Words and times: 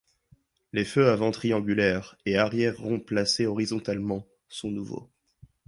Les 0.73 0.83
feux 0.83 1.09
avant 1.09 1.29
triangulaires 1.29 2.15
et 2.25 2.35
arrière 2.35 2.75
ronds 2.79 2.99
placés 2.99 3.45
horizontalement 3.45 4.27
sont 4.49 4.71
nouveaux. 4.71 5.11